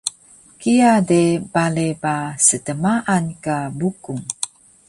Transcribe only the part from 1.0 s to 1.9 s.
de bale